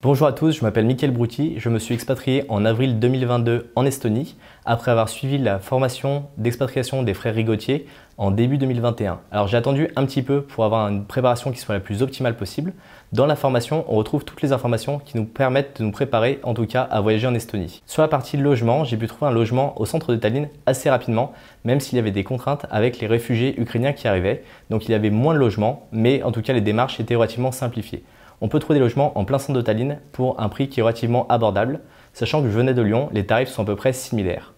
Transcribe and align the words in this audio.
Bonjour 0.00 0.28
à 0.28 0.32
tous, 0.32 0.52
je 0.52 0.62
m'appelle 0.62 0.86
Mickaël 0.86 1.10
Brouti, 1.10 1.54
je 1.58 1.68
me 1.68 1.80
suis 1.80 1.92
expatrié 1.92 2.44
en 2.48 2.64
avril 2.64 3.00
2022 3.00 3.72
en 3.74 3.84
Estonie 3.84 4.36
après 4.64 4.92
avoir 4.92 5.08
suivi 5.08 5.38
la 5.38 5.58
formation 5.58 6.26
d'expatriation 6.36 7.02
des 7.02 7.14
frères 7.14 7.34
Rigotier 7.34 7.88
en 8.16 8.30
début 8.30 8.58
2021. 8.58 9.18
Alors 9.32 9.48
j'ai 9.48 9.56
attendu 9.56 9.88
un 9.96 10.06
petit 10.06 10.22
peu 10.22 10.42
pour 10.42 10.64
avoir 10.64 10.86
une 10.86 11.04
préparation 11.04 11.50
qui 11.50 11.58
soit 11.58 11.74
la 11.74 11.80
plus 11.80 12.00
optimale 12.00 12.36
possible. 12.36 12.74
Dans 13.12 13.26
la 13.26 13.34
formation, 13.34 13.84
on 13.88 13.96
retrouve 13.96 14.24
toutes 14.24 14.40
les 14.40 14.52
informations 14.52 15.00
qui 15.00 15.16
nous 15.16 15.24
permettent 15.24 15.80
de 15.80 15.84
nous 15.84 15.90
préparer 15.90 16.38
en 16.44 16.54
tout 16.54 16.66
cas 16.66 16.82
à 16.82 17.00
voyager 17.00 17.26
en 17.26 17.34
Estonie. 17.34 17.82
Sur 17.84 18.02
la 18.02 18.06
partie 18.06 18.36
logement, 18.36 18.84
j'ai 18.84 18.96
pu 18.96 19.08
trouver 19.08 19.32
un 19.32 19.34
logement 19.34 19.80
au 19.80 19.84
centre 19.84 20.12
de 20.12 20.16
Tallinn 20.16 20.48
assez 20.66 20.88
rapidement, 20.90 21.32
même 21.64 21.80
s'il 21.80 21.96
y 21.96 21.98
avait 21.98 22.12
des 22.12 22.22
contraintes 22.22 22.66
avec 22.70 23.00
les 23.00 23.08
réfugiés 23.08 23.60
ukrainiens 23.60 23.94
qui 23.94 24.06
arrivaient. 24.06 24.44
Donc 24.70 24.84
il 24.84 24.92
y 24.92 24.94
avait 24.94 25.10
moins 25.10 25.34
de 25.34 25.40
logements, 25.40 25.88
mais 25.90 26.22
en 26.22 26.30
tout 26.30 26.40
cas 26.40 26.52
les 26.52 26.60
démarches 26.60 27.00
étaient 27.00 27.16
relativement 27.16 27.50
simplifiées 27.50 28.04
on 28.40 28.48
peut 28.48 28.58
trouver 28.58 28.78
des 28.78 28.84
logements 28.84 29.18
en 29.18 29.24
plein 29.24 29.38
centre 29.38 29.56
de 29.56 29.62
Tallinn 29.62 29.98
pour 30.12 30.40
un 30.40 30.48
prix 30.48 30.68
qui 30.68 30.80
est 30.80 30.82
relativement 30.82 31.26
abordable, 31.28 31.80
sachant 32.12 32.42
que 32.42 32.48
je 32.48 32.56
venais 32.56 32.74
de 32.74 32.82
Lyon, 32.82 33.08
les 33.12 33.26
tarifs 33.26 33.48
sont 33.48 33.62
à 33.62 33.66
peu 33.66 33.76
près 33.76 33.92
similaires. 33.92 34.52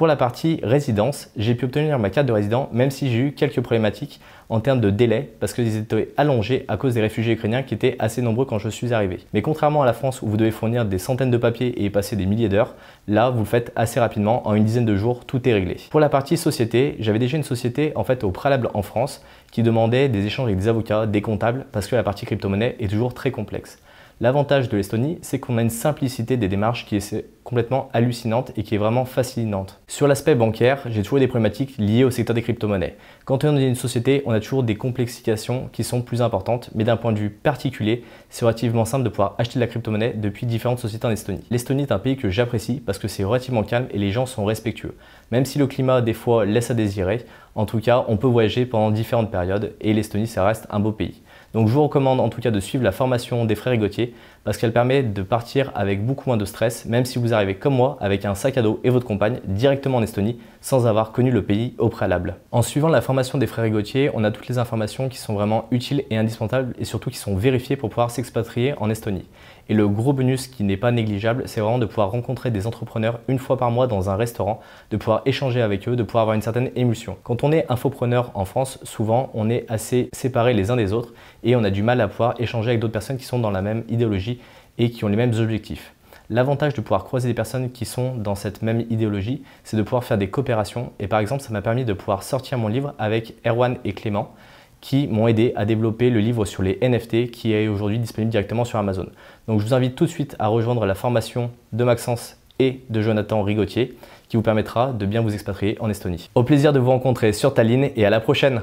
Pour 0.00 0.06
la 0.06 0.16
partie 0.16 0.60
résidence, 0.62 1.28
j'ai 1.36 1.54
pu 1.54 1.66
obtenir 1.66 1.98
ma 1.98 2.08
carte 2.08 2.26
de 2.26 2.32
résident 2.32 2.70
même 2.72 2.90
si 2.90 3.10
j'ai 3.12 3.18
eu 3.18 3.32
quelques 3.32 3.60
problématiques 3.60 4.18
en 4.48 4.60
termes 4.60 4.80
de 4.80 4.88
délai 4.88 5.28
parce 5.40 5.52
qu'ils 5.52 5.76
étaient 5.76 6.08
allongés 6.16 6.64
à 6.68 6.78
cause 6.78 6.94
des 6.94 7.02
réfugiés 7.02 7.34
ukrainiens 7.34 7.62
qui 7.62 7.74
étaient 7.74 7.96
assez 7.98 8.22
nombreux 8.22 8.46
quand 8.46 8.58
je 8.58 8.70
suis 8.70 8.94
arrivé. 8.94 9.18
Mais 9.34 9.42
contrairement 9.42 9.82
à 9.82 9.84
la 9.84 9.92
France 9.92 10.22
où 10.22 10.26
vous 10.26 10.38
devez 10.38 10.52
fournir 10.52 10.86
des 10.86 10.96
centaines 10.96 11.30
de 11.30 11.36
papiers 11.36 11.84
et 11.84 11.90
passer 11.90 12.16
des 12.16 12.24
milliers 12.24 12.48
d'heures, 12.48 12.76
là 13.08 13.28
vous 13.28 13.40
le 13.40 13.44
faites 13.44 13.72
assez 13.76 14.00
rapidement, 14.00 14.48
en 14.48 14.54
une 14.54 14.64
dizaine 14.64 14.86
de 14.86 14.96
jours, 14.96 15.26
tout 15.26 15.46
est 15.46 15.52
réglé. 15.52 15.76
Pour 15.90 16.00
la 16.00 16.08
partie 16.08 16.38
société, 16.38 16.96
j'avais 16.98 17.18
déjà 17.18 17.36
une 17.36 17.42
société 17.42 17.92
en 17.94 18.02
fait 18.02 18.24
au 18.24 18.30
préalable 18.30 18.70
en 18.72 18.80
France 18.80 19.22
qui 19.52 19.62
demandait 19.62 20.08
des 20.08 20.24
échanges 20.24 20.46
avec 20.46 20.56
des 20.60 20.68
avocats, 20.68 21.04
des 21.04 21.20
comptables 21.20 21.66
parce 21.72 21.86
que 21.86 21.94
la 21.94 22.02
partie 22.02 22.24
crypto-monnaie 22.24 22.74
est 22.80 22.88
toujours 22.88 23.12
très 23.12 23.32
complexe. 23.32 23.78
L'avantage 24.22 24.68
de 24.68 24.76
l'Estonie, 24.76 25.18
c'est 25.22 25.40
qu'on 25.40 25.56
a 25.56 25.62
une 25.62 25.70
simplicité 25.70 26.36
des 26.36 26.46
démarches 26.46 26.84
qui 26.84 26.96
est 26.96 27.24
complètement 27.42 27.88
hallucinante 27.94 28.52
et 28.54 28.64
qui 28.64 28.74
est 28.74 28.78
vraiment 28.78 29.06
fascinante. 29.06 29.80
Sur 29.88 30.06
l'aspect 30.06 30.34
bancaire, 30.34 30.82
j'ai 30.90 31.02
toujours 31.02 31.20
des 31.20 31.26
problématiques 31.26 31.78
liées 31.78 32.04
au 32.04 32.10
secteur 32.10 32.34
des 32.34 32.42
crypto-monnaies. 32.42 32.98
Quand 33.24 33.44
on 33.44 33.56
est 33.56 33.66
une 33.66 33.74
société, 33.74 34.22
on 34.26 34.32
a 34.32 34.40
toujours 34.40 34.62
des 34.62 34.74
complexifications 34.74 35.70
qui 35.72 35.84
sont 35.84 36.02
plus 36.02 36.20
importantes, 36.20 36.68
mais 36.74 36.84
d'un 36.84 36.98
point 36.98 37.12
de 37.12 37.18
vue 37.18 37.30
particulier, 37.30 38.04
c'est 38.28 38.44
relativement 38.44 38.84
simple 38.84 39.04
de 39.04 39.08
pouvoir 39.08 39.36
acheter 39.38 39.54
de 39.54 39.60
la 39.60 39.68
crypto-monnaie 39.68 40.12
depuis 40.14 40.44
différentes 40.44 40.80
sociétés 40.80 41.06
en 41.06 41.10
Estonie. 41.10 41.46
L'Estonie 41.50 41.84
est 41.84 41.92
un 41.92 41.98
pays 41.98 42.18
que 42.18 42.28
j'apprécie 42.28 42.82
parce 42.84 42.98
que 42.98 43.08
c'est 43.08 43.24
relativement 43.24 43.62
calme 43.62 43.86
et 43.90 43.96
les 43.98 44.12
gens 44.12 44.26
sont 44.26 44.44
respectueux. 44.44 44.96
Même 45.30 45.46
si 45.46 45.58
le 45.58 45.66
climat 45.66 46.02
des 46.02 46.12
fois 46.12 46.44
laisse 46.44 46.70
à 46.70 46.74
désirer, 46.74 47.24
en 47.54 47.64
tout 47.64 47.80
cas, 47.80 48.04
on 48.06 48.18
peut 48.18 48.26
voyager 48.26 48.66
pendant 48.66 48.90
différentes 48.90 49.30
périodes 49.30 49.72
et 49.80 49.94
l'Estonie, 49.94 50.26
ça 50.26 50.44
reste 50.44 50.66
un 50.68 50.78
beau 50.78 50.92
pays. 50.92 51.22
Donc 51.52 51.66
je 51.66 51.72
vous 51.72 51.82
recommande 51.82 52.20
en 52.20 52.28
tout 52.28 52.40
cas 52.40 52.52
de 52.52 52.60
suivre 52.60 52.84
la 52.84 52.92
formation 52.92 53.44
des 53.44 53.56
frères 53.56 53.76
Gauthier 53.76 54.14
parce 54.44 54.56
qu'elle 54.56 54.72
permet 54.72 55.02
de 55.02 55.22
partir 55.22 55.72
avec 55.74 56.06
beaucoup 56.06 56.30
moins 56.30 56.36
de 56.36 56.44
stress, 56.44 56.84
même 56.86 57.04
si 57.04 57.18
vous 57.18 57.34
arrivez 57.34 57.56
comme 57.56 57.74
moi 57.74 57.98
avec 58.00 58.24
un 58.24 58.36
sac 58.36 58.56
à 58.56 58.62
dos 58.62 58.78
et 58.84 58.90
votre 58.90 59.06
compagne 59.06 59.40
directement 59.44 59.98
en 59.98 60.02
Estonie 60.02 60.38
sans 60.60 60.86
avoir 60.86 61.10
connu 61.10 61.30
le 61.32 61.42
pays 61.42 61.74
au 61.78 61.88
préalable. 61.88 62.36
En 62.52 62.62
suivant 62.62 62.88
la 62.88 63.00
formation 63.00 63.36
des 63.36 63.48
frères 63.48 63.68
Gauthier, 63.68 64.10
on 64.14 64.22
a 64.22 64.30
toutes 64.30 64.46
les 64.46 64.58
informations 64.58 65.08
qui 65.08 65.18
sont 65.18 65.34
vraiment 65.34 65.66
utiles 65.72 66.04
et 66.10 66.16
indispensables 66.16 66.74
et 66.78 66.84
surtout 66.84 67.10
qui 67.10 67.18
sont 67.18 67.34
vérifiées 67.34 67.76
pour 67.76 67.88
pouvoir 67.88 68.10
s'expatrier 68.10 68.74
en 68.78 68.88
Estonie. 68.88 69.26
Et 69.68 69.74
le 69.74 69.88
gros 69.88 70.12
bonus 70.12 70.48
qui 70.48 70.64
n'est 70.64 70.76
pas 70.76 70.90
négligeable, 70.90 71.44
c'est 71.46 71.60
vraiment 71.60 71.78
de 71.78 71.86
pouvoir 71.86 72.10
rencontrer 72.10 72.50
des 72.50 72.66
entrepreneurs 72.66 73.20
une 73.28 73.38
fois 73.38 73.56
par 73.56 73.70
mois 73.70 73.86
dans 73.86 74.10
un 74.10 74.16
restaurant, 74.16 74.60
de 74.90 74.96
pouvoir 74.96 75.22
échanger 75.26 75.62
avec 75.62 75.88
eux, 75.88 75.94
de 75.94 76.02
pouvoir 76.02 76.22
avoir 76.22 76.34
une 76.34 76.42
certaine 76.42 76.70
émulsion. 76.74 77.16
Quand 77.22 77.44
on 77.44 77.52
est 77.52 77.70
infopreneur 77.70 78.32
en 78.34 78.44
France, 78.44 78.78
souvent 78.82 79.30
on 79.32 79.48
est 79.48 79.66
assez 79.68 80.08
séparés 80.12 80.54
les 80.54 80.70
uns 80.70 80.76
des 80.76 80.92
autres 80.92 81.12
et 81.42 81.56
on 81.56 81.64
a 81.64 81.70
du 81.70 81.82
mal 81.82 82.00
à 82.00 82.08
pouvoir 82.08 82.34
échanger 82.38 82.70
avec 82.70 82.80
d'autres 82.80 82.92
personnes 82.92 83.16
qui 83.16 83.24
sont 83.24 83.38
dans 83.38 83.50
la 83.50 83.62
même 83.62 83.84
idéologie 83.88 84.40
et 84.78 84.90
qui 84.90 85.04
ont 85.04 85.08
les 85.08 85.16
mêmes 85.16 85.34
objectifs. 85.38 85.92
L'avantage 86.32 86.74
de 86.74 86.80
pouvoir 86.80 87.04
croiser 87.04 87.26
des 87.26 87.34
personnes 87.34 87.72
qui 87.72 87.84
sont 87.84 88.14
dans 88.14 88.36
cette 88.36 88.62
même 88.62 88.84
idéologie, 88.88 89.42
c'est 89.64 89.76
de 89.76 89.82
pouvoir 89.82 90.04
faire 90.04 90.16
des 90.16 90.30
coopérations. 90.30 90.92
Et 91.00 91.08
par 91.08 91.18
exemple, 91.18 91.42
ça 91.42 91.52
m'a 91.52 91.60
permis 91.60 91.84
de 91.84 91.92
pouvoir 91.92 92.22
sortir 92.22 92.56
mon 92.56 92.68
livre 92.68 92.94
avec 93.00 93.34
Erwan 93.44 93.78
et 93.84 93.92
Clément, 93.94 94.32
qui 94.80 95.08
m'ont 95.08 95.26
aidé 95.26 95.52
à 95.56 95.64
développer 95.64 96.08
le 96.08 96.20
livre 96.20 96.44
sur 96.44 96.62
les 96.62 96.78
NFT 96.80 97.32
qui 97.32 97.52
est 97.52 97.68
aujourd'hui 97.68 97.98
disponible 97.98 98.30
directement 98.30 98.64
sur 98.64 98.78
Amazon. 98.78 99.06
Donc 99.48 99.60
je 99.60 99.66
vous 99.66 99.74
invite 99.74 99.96
tout 99.96 100.06
de 100.06 100.10
suite 100.10 100.36
à 100.38 100.46
rejoindre 100.46 100.86
la 100.86 100.94
formation 100.94 101.50
de 101.72 101.84
Maxence 101.84 102.36
et 102.60 102.80
de 102.88 103.02
Jonathan 103.02 103.42
Rigotier 103.42 103.96
qui 104.28 104.36
vous 104.36 104.42
permettra 104.42 104.92
de 104.92 105.06
bien 105.06 105.22
vous 105.22 105.34
expatrier 105.34 105.76
en 105.80 105.90
Estonie. 105.90 106.30
Au 106.34 106.44
plaisir 106.44 106.72
de 106.72 106.78
vous 106.78 106.90
rencontrer 106.90 107.32
sur 107.32 107.52
Tallinn 107.52 107.90
et 107.96 108.04
à 108.06 108.10
la 108.10 108.20
prochaine 108.20 108.62